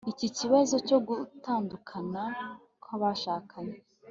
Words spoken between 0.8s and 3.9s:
cyo gutandukana kw'abashakanye